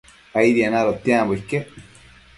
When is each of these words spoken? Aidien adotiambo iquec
Aidien 0.39 0.73
adotiambo 0.81 1.33
iquec 1.39 1.65